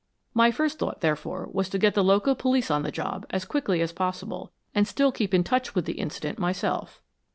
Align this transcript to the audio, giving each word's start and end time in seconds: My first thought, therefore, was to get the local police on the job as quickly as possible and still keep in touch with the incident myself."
My 0.33 0.49
first 0.49 0.79
thought, 0.79 1.01
therefore, 1.01 1.47
was 1.51 1.69
to 1.69 1.77
get 1.77 1.93
the 1.93 2.03
local 2.03 2.33
police 2.33 2.71
on 2.71 2.81
the 2.81 2.89
job 2.91 3.23
as 3.29 3.45
quickly 3.45 3.81
as 3.81 3.93
possible 3.93 4.51
and 4.73 4.87
still 4.87 5.11
keep 5.11 5.31
in 5.31 5.43
touch 5.43 5.75
with 5.75 5.85
the 5.85 5.99
incident 5.99 6.39
myself." 6.39 7.03